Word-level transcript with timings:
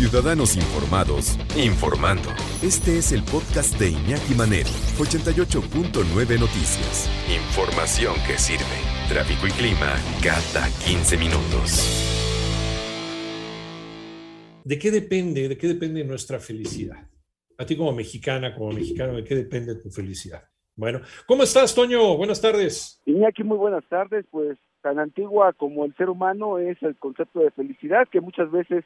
Ciudadanos 0.00 0.56
informados, 0.56 1.36
informando. 1.54 2.30
Este 2.62 2.96
es 2.96 3.12
el 3.12 3.22
podcast 3.22 3.78
de 3.78 3.90
Iñaki 3.90 4.32
Manero, 4.32 4.70
88.9 4.96 6.40
Noticias. 6.40 7.04
Información 7.28 8.14
que 8.26 8.38
sirve. 8.38 8.80
Tráfico 9.12 9.46
y 9.46 9.50
clima 9.50 9.92
cada 10.24 10.72
15 10.88 11.18
minutos. 11.18 11.84
¿De 14.64 14.78
qué 14.78 14.90
depende, 14.90 15.50
de 15.50 15.58
qué 15.58 15.68
depende 15.68 16.02
nuestra 16.02 16.38
felicidad? 16.38 17.06
A 17.58 17.66
ti 17.66 17.76
como 17.76 17.92
mexicana, 17.92 18.54
como 18.54 18.72
mexicano, 18.72 19.12
¿de 19.16 19.24
qué 19.24 19.34
depende 19.34 19.74
tu 19.74 19.90
felicidad? 19.90 20.48
Bueno, 20.76 21.02
¿cómo 21.26 21.42
estás, 21.42 21.74
Toño? 21.74 22.16
Buenas 22.16 22.40
tardes. 22.40 23.02
Iñaki, 23.04 23.44
muy 23.44 23.58
buenas 23.58 23.84
tardes. 23.90 24.24
Pues 24.30 24.56
tan 24.80 24.98
antigua 24.98 25.52
como 25.52 25.84
el 25.84 25.94
ser 25.96 26.08
humano 26.08 26.56
es 26.56 26.82
el 26.82 26.96
concepto 26.96 27.40
de 27.40 27.50
felicidad, 27.50 28.08
que 28.10 28.22
muchas 28.22 28.50
veces 28.50 28.82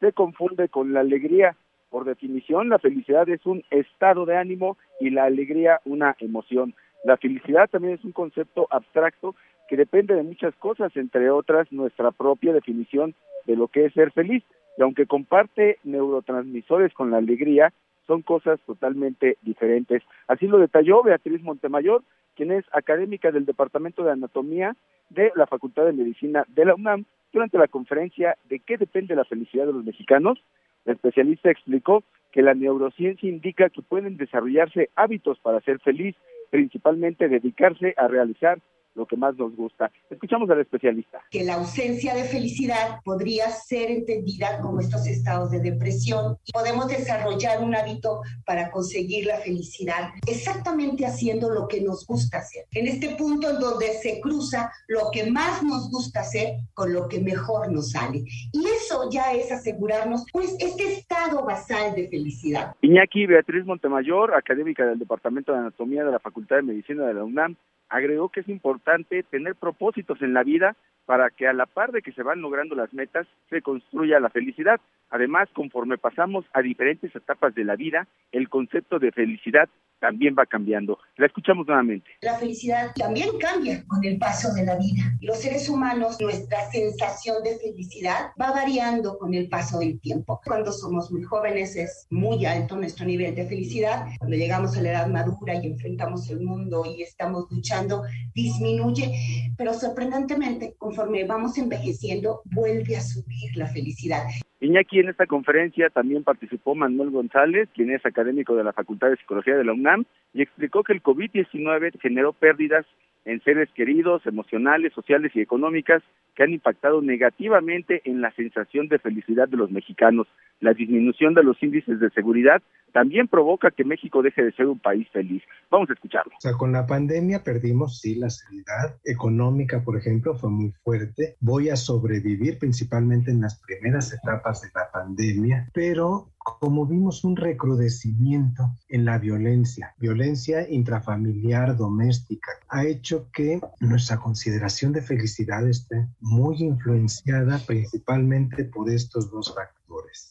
se 0.00 0.12
confunde 0.12 0.68
con 0.68 0.92
la 0.92 1.00
alegría. 1.00 1.56
Por 1.90 2.04
definición, 2.04 2.68
la 2.68 2.78
felicidad 2.78 3.28
es 3.28 3.44
un 3.46 3.62
estado 3.70 4.26
de 4.26 4.36
ánimo 4.36 4.76
y 5.00 5.10
la 5.10 5.24
alegría 5.24 5.80
una 5.84 6.16
emoción. 6.18 6.74
La 7.04 7.16
felicidad 7.16 7.68
también 7.70 7.94
es 7.94 8.04
un 8.04 8.12
concepto 8.12 8.66
abstracto 8.70 9.34
que 9.68 9.76
depende 9.76 10.14
de 10.14 10.22
muchas 10.22 10.54
cosas, 10.56 10.94
entre 10.96 11.30
otras 11.30 11.70
nuestra 11.72 12.10
propia 12.10 12.52
definición 12.52 13.14
de 13.46 13.56
lo 13.56 13.68
que 13.68 13.86
es 13.86 13.92
ser 13.94 14.12
feliz. 14.12 14.42
Y 14.76 14.82
aunque 14.82 15.06
comparte 15.06 15.78
neurotransmisores 15.84 16.92
con 16.92 17.10
la 17.10 17.18
alegría, 17.18 17.72
son 18.06 18.22
cosas 18.22 18.58
totalmente 18.66 19.36
diferentes. 19.42 20.02
Así 20.26 20.46
lo 20.46 20.58
detalló 20.58 21.02
Beatriz 21.02 21.42
Montemayor, 21.42 22.02
quien 22.34 22.52
es 22.52 22.64
académica 22.72 23.30
del 23.30 23.44
Departamento 23.46 24.02
de 24.02 24.12
Anatomía 24.12 24.74
de 25.10 25.32
la 25.36 25.46
Facultad 25.46 25.84
de 25.84 25.92
Medicina 25.92 26.44
de 26.48 26.64
la 26.64 26.74
UNAM 26.74 27.04
durante 27.32 27.58
la 27.58 27.68
conferencia 27.68 28.36
de 28.48 28.60
qué 28.60 28.76
depende 28.76 29.14
la 29.14 29.24
felicidad 29.24 29.66
de 29.66 29.72
los 29.72 29.84
mexicanos, 29.84 30.38
la 30.84 30.94
especialista 30.94 31.50
explicó 31.50 32.02
que 32.32 32.42
la 32.42 32.54
neurociencia 32.54 33.28
indica 33.28 33.70
que 33.70 33.82
pueden 33.82 34.16
desarrollarse 34.16 34.90
hábitos 34.96 35.38
para 35.40 35.60
ser 35.60 35.80
feliz, 35.80 36.16
principalmente 36.50 37.28
dedicarse 37.28 37.94
a 37.96 38.08
realizar 38.08 38.58
lo 38.98 39.06
que 39.06 39.16
más 39.16 39.36
nos 39.36 39.54
gusta. 39.56 39.90
Escuchamos 40.10 40.50
al 40.50 40.60
especialista. 40.60 41.20
Que 41.30 41.44
la 41.44 41.54
ausencia 41.54 42.14
de 42.14 42.24
felicidad 42.24 43.00
podría 43.04 43.48
ser 43.48 43.90
entendida 43.90 44.60
como 44.60 44.80
estos 44.80 45.06
estados 45.06 45.50
de 45.50 45.60
depresión. 45.60 46.36
Podemos 46.52 46.88
desarrollar 46.88 47.62
un 47.62 47.74
hábito 47.74 48.20
para 48.44 48.70
conseguir 48.70 49.26
la 49.26 49.36
felicidad, 49.38 50.10
exactamente 50.26 51.06
haciendo 51.06 51.50
lo 51.50 51.68
que 51.68 51.80
nos 51.80 52.06
gusta 52.06 52.38
hacer. 52.38 52.64
En 52.72 52.88
este 52.88 53.14
punto 53.16 53.50
en 53.50 53.60
donde 53.60 53.86
se 54.02 54.20
cruza 54.20 54.70
lo 54.88 55.10
que 55.12 55.30
más 55.30 55.62
nos 55.62 55.90
gusta 55.90 56.20
hacer 56.20 56.56
con 56.74 56.92
lo 56.92 57.08
que 57.08 57.20
mejor 57.20 57.70
nos 57.70 57.92
sale. 57.92 58.24
Y 58.52 58.66
eso 58.66 59.08
ya 59.10 59.32
es 59.32 59.52
asegurarnos, 59.52 60.24
pues, 60.32 60.56
este 60.58 60.92
estado 60.92 61.44
basal 61.44 61.94
de 61.94 62.08
felicidad. 62.08 62.74
Iñaki 62.82 63.26
Beatriz 63.26 63.64
Montemayor, 63.64 64.34
académica 64.34 64.84
del 64.84 64.98
Departamento 64.98 65.52
de 65.52 65.58
Anatomía 65.58 66.04
de 66.04 66.12
la 66.12 66.18
Facultad 66.18 66.56
de 66.56 66.62
Medicina 66.62 67.06
de 67.06 67.14
la 67.14 67.24
UNAM, 67.24 67.56
agregó 67.88 68.28
que 68.28 68.40
es 68.40 68.48
importante 68.48 69.22
tener 69.24 69.54
propósitos 69.54 70.20
en 70.22 70.34
la 70.34 70.42
vida 70.42 70.76
para 71.08 71.30
que 71.30 71.48
a 71.48 71.54
la 71.54 71.64
par 71.64 71.90
de 71.90 72.02
que 72.02 72.12
se 72.12 72.22
van 72.22 72.42
logrando 72.42 72.74
las 72.74 72.92
metas, 72.92 73.26
se 73.48 73.62
construya 73.62 74.20
la 74.20 74.28
felicidad. 74.28 74.78
Además, 75.08 75.48
conforme 75.54 75.96
pasamos 75.96 76.44
a 76.52 76.60
diferentes 76.60 77.16
etapas 77.16 77.54
de 77.54 77.64
la 77.64 77.76
vida, 77.76 78.06
el 78.30 78.50
concepto 78.50 78.98
de 78.98 79.10
felicidad 79.10 79.70
también 80.00 80.36
va 80.38 80.44
cambiando. 80.46 80.98
La 81.16 81.26
escuchamos 81.26 81.66
nuevamente. 81.66 82.08
La 82.20 82.38
felicidad 82.38 82.92
también 82.94 83.30
cambia 83.40 83.82
con 83.86 84.04
el 84.04 84.18
paso 84.18 84.52
de 84.54 84.64
la 84.64 84.76
vida. 84.76 85.02
Los 85.20 85.38
seres 85.40 85.68
humanos, 85.68 86.18
nuestra 86.20 86.70
sensación 86.70 87.42
de 87.42 87.58
felicidad 87.58 88.30
va 88.40 88.52
variando 88.52 89.18
con 89.18 89.34
el 89.34 89.48
paso 89.48 89.80
del 89.80 89.98
tiempo. 89.98 90.40
Cuando 90.44 90.72
somos 90.72 91.10
muy 91.10 91.22
jóvenes 91.22 91.74
es 91.74 92.06
muy 92.10 92.44
alto 92.46 92.76
nuestro 92.76 93.06
nivel 93.06 93.34
de 93.34 93.46
felicidad. 93.46 94.06
Cuando 94.18 94.36
llegamos 94.36 94.76
a 94.76 94.82
la 94.82 94.90
edad 94.90 95.08
madura 95.08 95.54
y 95.54 95.66
enfrentamos 95.66 96.30
el 96.30 96.40
mundo 96.42 96.84
y 96.86 97.02
estamos 97.02 97.50
luchando, 97.50 98.04
disminuye. 98.34 99.54
Pero 99.56 99.74
sorprendentemente, 99.74 100.74
conforme 100.78 100.97
vamos 101.26 101.58
envejeciendo, 101.58 102.40
vuelve 102.44 102.96
a 102.96 103.00
subir 103.00 103.56
la 103.56 103.66
felicidad. 103.66 104.24
Iñaki, 104.60 104.98
en 104.98 105.08
esta 105.08 105.26
conferencia 105.26 105.88
también 105.90 106.24
participó 106.24 106.74
Manuel 106.74 107.10
González, 107.10 107.68
quien 107.74 107.90
es 107.90 108.04
académico 108.04 108.56
de 108.56 108.64
la 108.64 108.72
Facultad 108.72 109.08
de 109.08 109.16
Psicología 109.16 109.56
de 109.56 109.64
la 109.64 109.72
UNAM, 109.72 110.04
y 110.34 110.42
explicó 110.42 110.82
que 110.82 110.92
el 110.92 111.02
COVID-19 111.02 112.00
generó 112.00 112.32
pérdidas 112.32 112.84
en 113.24 113.42
seres 113.42 113.68
queridos, 113.74 114.26
emocionales, 114.26 114.92
sociales 114.94 115.32
y 115.34 115.40
económicas 115.40 116.02
que 116.34 116.42
han 116.44 116.52
impactado 116.52 117.02
negativamente 117.02 118.00
en 118.04 118.20
la 118.20 118.32
sensación 118.32 118.88
de 118.88 118.98
felicidad 118.98 119.48
de 119.48 119.56
los 119.56 119.70
mexicanos. 119.70 120.26
La 120.60 120.74
disminución 120.74 121.34
de 121.34 121.44
los 121.44 121.62
índices 121.62 122.00
de 122.00 122.10
seguridad 122.10 122.62
también 122.92 123.28
provoca 123.28 123.70
que 123.70 123.84
México 123.84 124.22
deje 124.22 124.42
de 124.42 124.52
ser 124.52 124.66
un 124.66 124.78
país 124.78 125.06
feliz. 125.12 125.42
Vamos 125.70 125.90
a 125.90 125.92
escucharlo. 125.92 126.32
O 126.36 126.40
sea, 126.40 126.54
con 126.54 126.72
la 126.72 126.86
pandemia 126.86 127.44
perdimos, 127.44 128.00
sí, 128.00 128.14
la 128.16 128.30
seguridad 128.30 128.96
económica, 129.04 129.82
por 129.82 129.96
ejemplo, 129.96 130.34
fue 130.34 130.50
muy 130.50 130.72
fuerte. 130.82 131.36
Voy 131.40 131.68
a 131.68 131.76
sobrevivir 131.76 132.58
principalmente 132.58 133.30
en 133.30 133.40
las 133.40 133.60
primeras 133.60 134.12
etapas 134.12 134.62
de 134.62 134.68
la 134.74 134.90
pandemia, 134.90 135.68
pero 135.72 136.30
como 136.38 136.86
vimos 136.86 137.24
un 137.24 137.36
recrudecimiento 137.36 138.70
en 138.88 139.04
la 139.04 139.18
violencia, 139.18 139.94
violencia 139.98 140.68
intrafamiliar, 140.68 141.76
doméstica, 141.76 142.50
ha 142.68 142.86
hecho 142.86 143.28
que 143.32 143.60
nuestra 143.80 144.16
consideración 144.16 144.92
de 144.92 145.02
felicidad 145.02 145.68
esté 145.68 146.08
muy 146.20 146.56
influenciada 146.62 147.58
principalmente 147.66 148.64
por 148.64 148.90
estos 148.90 149.30
dos 149.30 149.54
factores, 149.54 149.77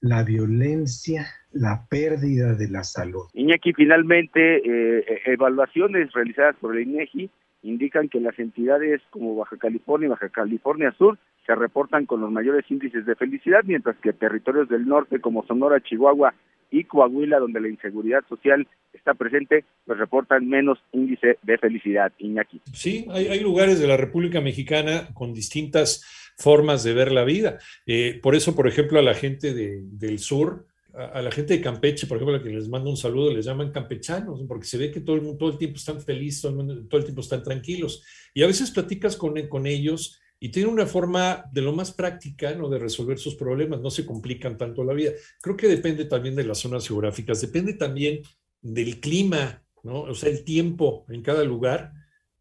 la 0.01 0.23
violencia, 0.23 1.27
la 1.51 1.85
pérdida 1.89 2.53
de 2.55 2.69
la 2.69 2.83
salud. 2.83 3.25
Iñaki, 3.33 3.73
finalmente, 3.73 4.57
eh, 4.57 5.21
evaluaciones 5.25 6.11
realizadas 6.13 6.55
por 6.57 6.75
el 6.75 6.87
INEGI 6.87 7.29
indican 7.63 8.09
que 8.09 8.19
las 8.19 8.37
entidades 8.39 9.01
como 9.09 9.35
Baja 9.35 9.57
California 9.57 10.07
y 10.07 10.09
Baja 10.09 10.29
California 10.29 10.93
Sur 10.97 11.17
se 11.45 11.55
reportan 11.55 12.05
con 12.05 12.21
los 12.21 12.31
mayores 12.31 12.65
índices 12.69 13.05
de 13.05 13.15
felicidad, 13.15 13.61
mientras 13.65 13.95
que 13.97 14.13
territorios 14.13 14.69
del 14.69 14.85
norte 14.85 15.21
como 15.21 15.45
Sonora, 15.45 15.81
Chihuahua 15.81 16.33
y 16.69 16.83
Coahuila, 16.83 17.39
donde 17.39 17.61
la 17.61 17.69
inseguridad 17.69 18.23
social 18.27 18.67
está 18.93 19.13
presente, 19.13 19.63
pues 19.85 19.97
reportan 19.97 20.49
menos 20.49 20.79
índice 20.91 21.37
de 21.41 21.57
felicidad, 21.57 22.11
Iñaki. 22.17 22.61
Sí, 22.73 23.05
hay, 23.11 23.27
hay 23.27 23.39
lugares 23.39 23.79
de 23.79 23.87
la 23.87 23.95
República 23.95 24.41
Mexicana 24.41 25.07
con 25.13 25.33
distintas 25.33 26.26
formas 26.37 26.83
de 26.83 26.93
ver 26.93 27.11
la 27.11 27.23
vida. 27.23 27.57
Eh, 27.85 28.19
por 28.21 28.35
eso, 28.35 28.55
por 28.55 28.67
ejemplo, 28.67 28.99
a 28.99 29.03
la 29.03 29.13
gente 29.13 29.53
de, 29.53 29.81
del 29.83 30.19
sur, 30.19 30.67
a, 30.93 31.21
la 31.21 31.31
gente 31.31 31.55
de 31.55 31.61
Campeche, 31.61 32.07
por 32.07 32.17
ejemplo, 32.17 32.35
a 32.35 32.37
la 32.39 32.43
que 32.43 32.49
les 32.49 32.69
mando 32.69 32.89
un 32.89 32.97
saludo, 32.97 33.33
les 33.33 33.45
llaman 33.45 33.71
campechanos, 33.71 34.41
porque 34.47 34.65
se 34.65 34.77
ve 34.77 34.91
que 34.91 35.01
todo 35.01 35.15
el, 35.15 35.37
todo 35.37 35.49
el 35.49 35.57
tiempo 35.57 35.77
están 35.77 36.01
felices, 36.01 36.41
todo 36.41 36.61
el, 36.61 36.87
todo 36.87 36.99
el 36.99 37.05
tiempo 37.05 37.21
están 37.21 37.43
tranquilos. 37.43 38.03
Y 38.33 38.43
a 38.43 38.47
veces 38.47 38.71
platicas 38.71 39.15
con, 39.15 39.39
con 39.47 39.67
ellos 39.67 40.19
y 40.39 40.49
tienen 40.49 40.71
una 40.71 40.85
forma 40.85 41.45
de 41.51 41.61
lo 41.61 41.73
más 41.73 41.91
práctica 41.91 42.53
¿no? 42.53 42.69
de 42.69 42.79
resolver 42.79 43.17
sus 43.17 43.35
problemas, 43.35 43.81
no 43.81 43.89
se 43.89 44.05
complican 44.05 44.57
tanto 44.57 44.83
la 44.83 44.93
vida. 44.93 45.11
Creo 45.41 45.57
que 45.57 45.67
depende 45.67 46.05
también 46.05 46.35
de 46.35 46.43
las 46.43 46.59
zonas 46.59 46.87
geográficas, 46.87 47.41
depende 47.41 47.73
también 47.73 48.21
del 48.61 48.99
clima, 48.99 49.63
¿no? 49.83 50.01
o 50.01 50.15
sea, 50.15 50.29
el 50.29 50.43
tiempo 50.43 51.05
en 51.09 51.21
cada 51.21 51.43
lugar. 51.43 51.91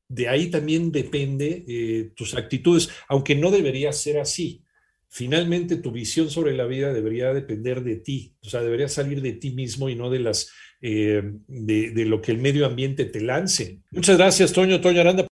De 0.08 0.28
ahí 0.28 0.50
también 0.50 0.92
depende 0.92 1.64
eh, 1.66 2.10
tus 2.14 2.34
actitudes, 2.34 2.90
aunque 3.08 3.34
no 3.34 3.50
debería 3.50 3.92
ser 3.92 4.18
así. 4.18 4.62
Finalmente, 5.08 5.76
tu 5.76 5.92
visión 5.92 6.30
sobre 6.30 6.54
la 6.54 6.66
vida 6.66 6.92
debería 6.92 7.32
depender 7.32 7.82
de 7.82 7.96
ti, 7.96 8.34
o 8.42 8.48
sea, 8.48 8.60
debería 8.60 8.88
salir 8.88 9.22
de 9.22 9.32
ti 9.32 9.52
mismo 9.52 9.88
y 9.88 9.94
no 9.94 10.10
de 10.10 10.18
las 10.18 10.50
eh, 10.82 11.22
de, 11.48 11.90
de, 11.90 12.04
lo 12.04 12.20
que 12.20 12.32
el 12.32 12.38
medio 12.38 12.66
ambiente 12.66 13.06
te 13.06 13.22
lance. 13.22 13.80
Muchas 13.92 14.18
gracias, 14.18 14.52
Toño, 14.52 14.80
Toño 14.80 15.00
Aranda. 15.00 15.24